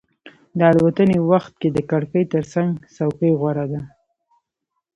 [0.57, 3.81] د الوتنې وخت کې د کړکۍ ترڅنګ څوکۍ غوره ده.